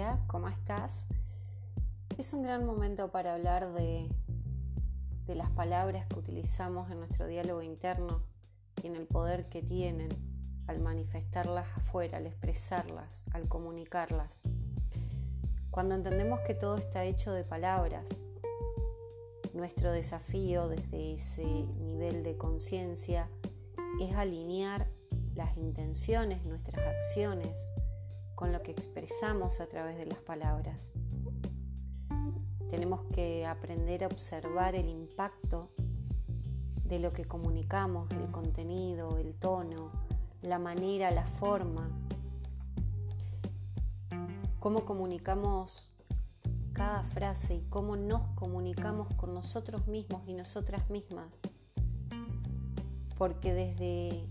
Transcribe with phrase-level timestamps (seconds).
[0.00, 1.08] Hola, ¿cómo estás?
[2.18, 4.08] Es un gran momento para hablar de,
[5.26, 8.22] de las palabras que utilizamos en nuestro diálogo interno
[8.80, 10.08] y en el poder que tienen
[10.68, 14.42] al manifestarlas afuera, al expresarlas, al comunicarlas.
[15.72, 18.22] Cuando entendemos que todo está hecho de palabras,
[19.52, 23.28] nuestro desafío desde ese nivel de conciencia
[24.00, 24.86] es alinear
[25.34, 27.66] las intenciones, nuestras acciones,
[28.38, 30.92] con lo que expresamos a través de las palabras.
[32.70, 35.70] Tenemos que aprender a observar el impacto
[36.84, 39.90] de lo que comunicamos, el contenido, el tono,
[40.40, 41.90] la manera, la forma,
[44.60, 45.92] cómo comunicamos
[46.74, 51.40] cada frase y cómo nos comunicamos con nosotros mismos y nosotras mismas.
[53.18, 54.28] Porque desde,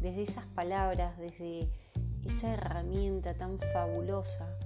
[0.00, 1.70] desde esas palabras, desde
[2.24, 4.56] esa herramienta tan fabulosa,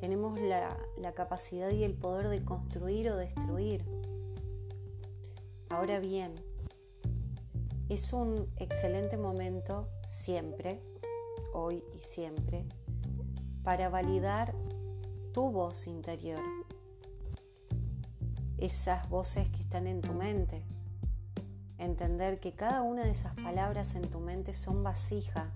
[0.00, 3.84] tenemos la, la, capacidad y el poder de construir o destruir.
[5.70, 6.32] Ahora bien,
[7.88, 10.80] es un excelente momento siempre,
[11.52, 12.64] hoy y siempre,
[13.62, 14.54] para validar
[15.32, 16.40] tu voz interior,
[18.58, 20.62] esas voces que están en tu mente,
[21.78, 25.52] entender que cada una de esas palabras en tu mente son vasija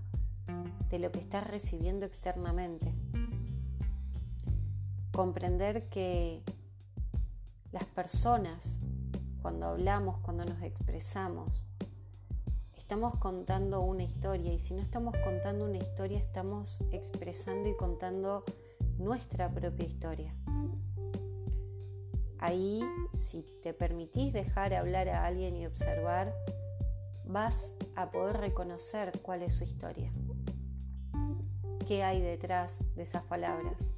[0.91, 2.93] de lo que estás recibiendo externamente.
[5.13, 6.43] Comprender que
[7.73, 8.81] las personas,
[9.43, 11.67] cuando hablamos, cuando nos expresamos,
[12.77, 18.45] estamos contando una historia y si no estamos contando una historia, estamos expresando y contando
[18.97, 20.35] nuestra propia historia.
[22.39, 22.81] Ahí,
[23.13, 26.33] si te permitís dejar hablar a alguien y observar,
[27.27, 30.13] vas a poder reconocer cuál es su historia
[31.89, 33.95] qué hay detrás de esas palabras,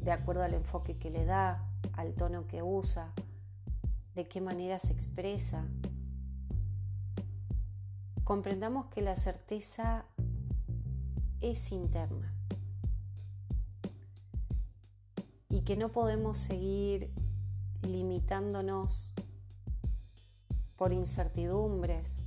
[0.00, 3.12] de acuerdo al enfoque que le da, al tono que usa,
[4.16, 5.68] de qué manera se expresa.
[8.24, 10.04] Comprendamos que la certeza
[11.40, 12.34] es interna
[15.48, 17.12] y que no podemos seguir
[17.82, 19.14] limitándonos
[20.74, 22.24] por incertidumbres,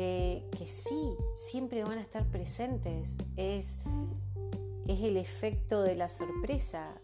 [0.00, 3.18] que, sí, siempre van a estar presentes.
[3.36, 3.76] Es,
[4.86, 6.94] es el efecto de la sorpresa.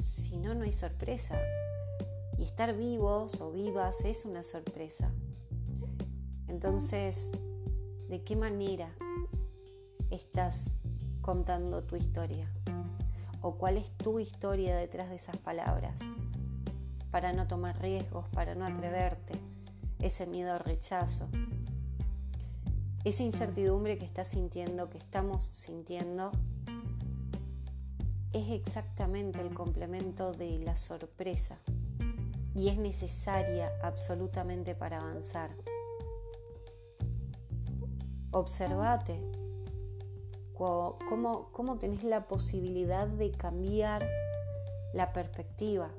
[0.00, 1.36] Si no, no hay sorpresa.
[2.38, 5.10] Y estar vivos o vivas es una sorpresa.
[6.46, 7.32] Entonces,
[8.08, 8.94] ¿de qué manera
[10.10, 10.76] estás
[11.20, 12.48] contando tu historia?
[13.40, 15.98] ¿O cuál es tu historia detrás de esas palabras?
[17.10, 19.32] Para no tomar riesgos, para no atreverte,
[19.98, 21.28] ese miedo al rechazo,
[23.04, 26.30] esa incertidumbre que estás sintiendo, que estamos sintiendo,
[28.32, 31.58] es exactamente el complemento de la sorpresa
[32.54, 35.50] y es necesaria absolutamente para avanzar.
[38.32, 39.20] Observate
[40.54, 44.08] cómo, cómo tenés la posibilidad de cambiar
[44.94, 45.90] la perspectiva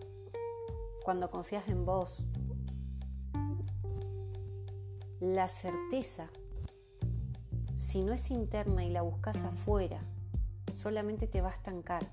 [1.03, 2.25] cuando confías en vos.
[5.19, 6.29] La certeza
[7.95, 10.01] si no es interna y la buscas afuera,
[10.73, 12.06] solamente te va a estancar.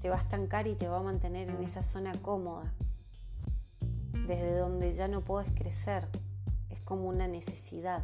[0.00, 2.72] Te va a estancar y te va a mantener en esa zona cómoda,
[4.26, 6.08] desde donde ya no puedes crecer.
[6.70, 8.02] Es como una necesidad.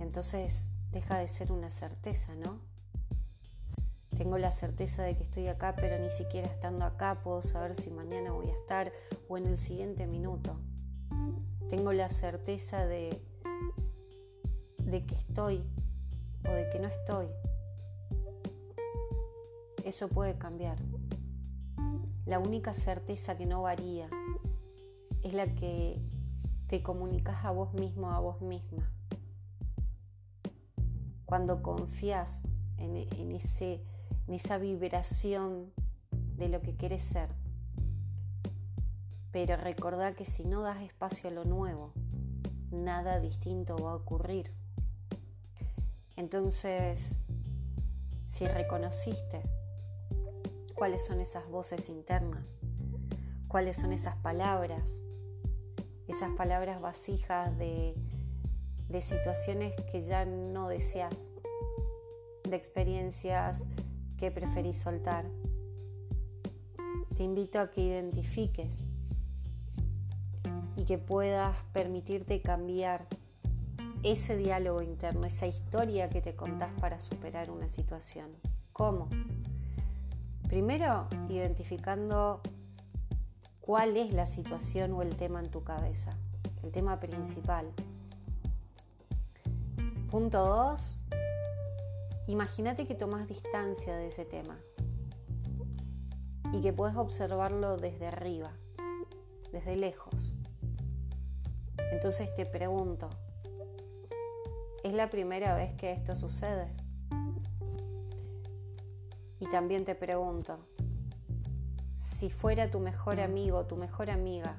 [0.00, 2.58] Entonces deja de ser una certeza, ¿no?
[4.18, 7.90] Tengo la certeza de que estoy acá, pero ni siquiera estando acá puedo saber si
[7.90, 8.92] mañana voy a estar
[9.30, 10.58] o en el siguiente minuto.
[11.70, 13.31] Tengo la certeza de
[14.92, 15.64] de que estoy
[16.46, 17.26] o de que no estoy.
[19.84, 20.76] Eso puede cambiar.
[22.26, 24.10] La única certeza que no varía
[25.22, 25.98] es la que
[26.68, 28.92] te comunicas a vos mismo, a vos misma.
[31.24, 32.42] Cuando confías
[32.76, 32.96] en,
[33.32, 33.82] ese,
[34.28, 35.72] en esa vibración
[36.36, 37.30] de lo que quieres ser.
[39.30, 41.94] Pero recordá que si no das espacio a lo nuevo,
[42.70, 44.61] nada distinto va a ocurrir.
[46.16, 47.20] Entonces,
[48.24, 49.42] si reconociste
[50.74, 52.60] cuáles son esas voces internas,
[53.48, 55.00] cuáles son esas palabras,
[56.08, 57.94] esas palabras vasijas de,
[58.88, 61.28] de situaciones que ya no deseas,
[62.48, 63.68] de experiencias
[64.18, 65.24] que preferís soltar,
[67.16, 68.88] te invito a que identifiques
[70.76, 73.06] y que puedas permitirte cambiar
[74.02, 78.30] ese diálogo interno, esa historia que te contás para superar una situación.
[78.72, 79.08] ¿Cómo?
[80.48, 82.40] Primero, identificando
[83.60, 86.10] cuál es la situación o el tema en tu cabeza,
[86.62, 87.70] el tema principal.
[90.10, 90.98] Punto 2.
[92.26, 94.58] Imagínate que tomas distancia de ese tema
[96.52, 98.52] y que puedes observarlo desde arriba,
[99.52, 100.34] desde lejos.
[101.92, 103.08] Entonces te pregunto,
[104.82, 106.68] ¿es la primera vez que esto sucede?
[109.38, 110.58] Y también te pregunto,
[111.96, 114.56] si fuera tu mejor amigo tu mejor amiga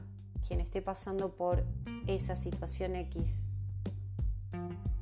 [0.47, 1.63] quien esté pasando por
[2.07, 3.49] esa situación X,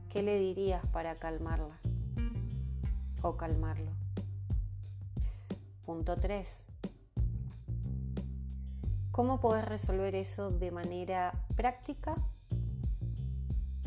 [0.10, 1.80] ¿qué le dirías para calmarla
[3.22, 3.92] o calmarlo?
[5.86, 6.68] Punto 3.
[9.12, 12.16] ¿Cómo poder resolver eso de manera práctica,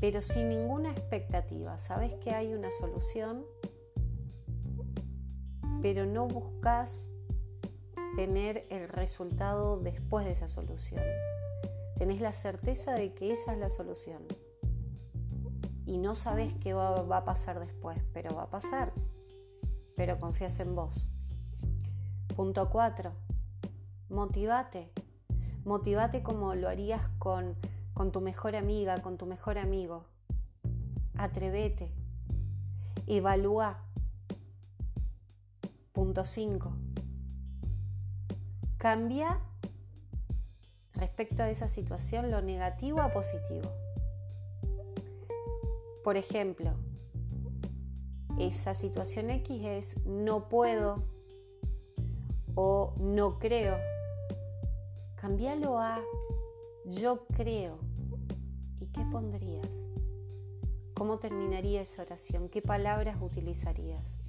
[0.05, 1.79] pero sin ninguna expectativa?
[1.79, 3.47] Sabes que hay una solución,
[5.81, 7.11] pero no buscas
[8.15, 11.03] tener el resultado después de esa solución.
[11.97, 14.25] Tenés la certeza de que esa es la solución.
[15.87, 18.93] Y no sabes qué va, a pasar después, pero va a pasar.
[19.97, 21.09] Pero confías en vos.
[22.37, 23.11] Punto 4.
[24.11, 24.93] Motivate.
[25.65, 27.57] Motivate como lo harías con,
[27.95, 30.05] con tu mejor amiga, con tu mejor amigo.
[31.17, 31.91] Atrevete.
[33.07, 33.79] Evalúa.
[35.93, 36.73] Punto 5
[38.79, 39.39] Cambia
[40.95, 43.71] respecto a esa situación lo negativo a positivo.
[46.03, 46.73] Por ejemplo,
[48.39, 51.05] esa situación X es no puedo
[52.55, 53.79] o no creo.
[55.17, 56.03] Cambialo a
[56.85, 57.79] yo creo.
[58.81, 59.89] ¿Y qué pondrías?
[60.95, 62.49] ¿Cómo terminaría esa oración?
[62.49, 64.21] ¿Qué palabras utilizarías?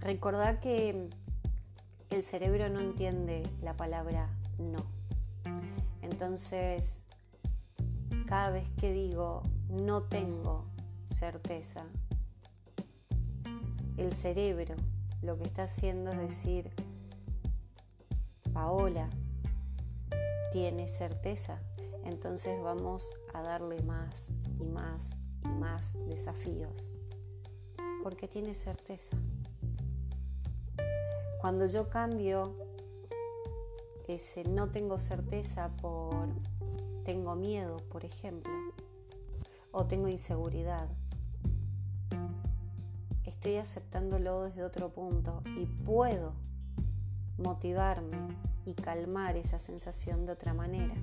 [0.00, 1.08] Recordad que
[2.10, 4.84] el cerebro no entiende la palabra no.
[6.02, 7.04] Entonces,
[8.26, 10.66] cada vez que digo no tengo
[11.06, 11.84] certeza,
[13.96, 14.74] el cerebro
[15.22, 16.70] lo que está haciendo es decir,
[18.52, 19.08] Paola
[20.52, 21.60] tiene certeza,
[22.04, 26.92] entonces vamos a darle más y más y más desafíos,
[28.02, 29.16] porque tiene certeza.
[31.40, 32.54] Cuando yo cambio
[34.06, 36.28] ese no tengo certeza por
[37.04, 38.52] tengo miedo, por ejemplo,
[39.72, 40.88] o tengo inseguridad,
[43.24, 46.34] estoy aceptándolo desde otro punto y puedo
[47.38, 48.18] motivarme
[48.64, 50.94] y calmar esa sensación de otra manera.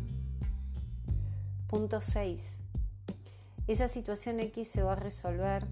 [1.67, 2.61] Punto 6.
[3.67, 5.67] Esa situación X se va a resolver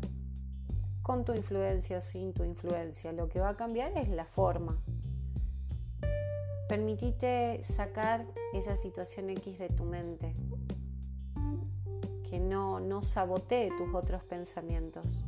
[1.01, 3.11] con tu influencia o sin tu influencia.
[3.11, 4.77] Lo que va a cambiar es la forma.
[6.67, 10.35] Permitite sacar esa situación X de tu mente,
[12.29, 15.23] que no, no sabotee tus otros pensamientos.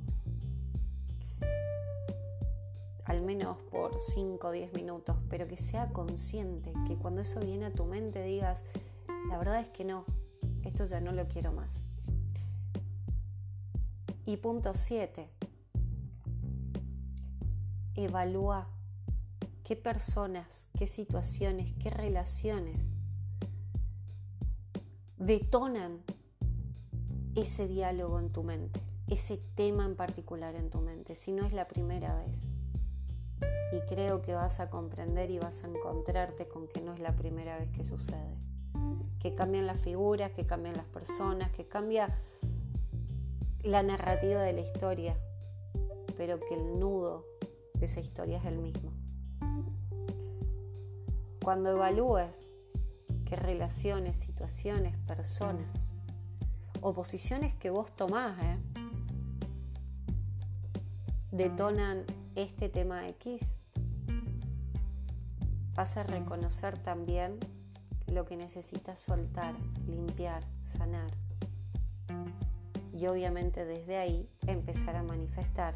[3.10, 7.66] Al menos por 5 o 10 minutos, pero que sea consciente, que cuando eso viene
[7.66, 8.66] a tu mente digas,
[9.28, 10.06] la verdad es que no,
[10.64, 11.88] esto ya no lo quiero más.
[14.28, 15.28] Y punto 7
[17.96, 18.68] evalúa
[19.64, 22.94] qué personas, qué situaciones, qué relaciones
[25.18, 26.04] detonan
[27.34, 31.54] ese diálogo en tu mente, ese tema en particular en tu mente, si no es
[31.54, 32.50] la primera vez.
[33.72, 37.16] Y creo que vas a comprender y vas a encontrarte con que no es la
[37.16, 38.38] primera vez que sucede.
[39.20, 42.16] Que cambian las figuras, que cambian las personas, que cambia
[43.64, 45.18] la narrativa de la historia,
[46.18, 47.26] pero que el nudo
[47.82, 48.92] esa historia es el mismo.
[51.44, 52.52] Cuando evalúes
[53.26, 55.92] qué relaciones, situaciones, personas
[56.82, 58.58] o posiciones que vos tomás ¿eh?
[61.32, 62.06] detonan
[62.36, 63.56] este tema X,
[65.76, 67.40] vas a reconocer también
[68.08, 69.56] lo que necesitas soltar,
[69.88, 71.10] limpiar, sanar.
[72.94, 75.74] Y obviamente desde ahí empezar a manifestar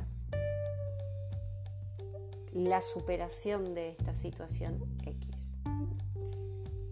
[2.52, 5.56] la superación de esta situación X.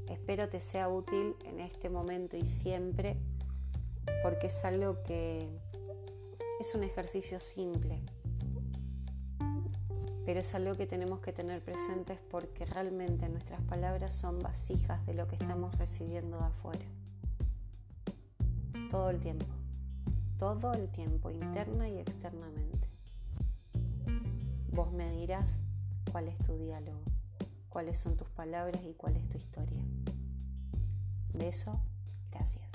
[0.09, 3.17] Espero te sea útil en este momento y siempre
[4.23, 5.47] porque es algo que
[6.59, 8.01] es un ejercicio simple,
[10.25, 15.13] pero es algo que tenemos que tener presentes porque realmente nuestras palabras son vasijas de
[15.13, 16.85] lo que estamos recibiendo de afuera,
[18.89, 19.45] todo el tiempo.
[20.37, 22.87] todo el tiempo, interna y externamente.
[24.71, 25.67] Vos me dirás
[26.11, 27.03] cuál es tu diálogo,
[27.69, 29.83] cuáles son tus palabras y cuál es tu historia.
[31.33, 31.79] Beso,
[32.31, 32.70] gracias.